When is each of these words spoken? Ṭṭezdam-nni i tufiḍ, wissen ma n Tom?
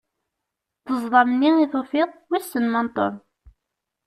Ṭṭezdam-nni 0.83 1.51
i 1.63 1.67
tufiḍ, 1.71 2.09
wissen 2.29 2.65
ma 2.71 2.81
n 2.85 2.87
Tom? 2.95 3.15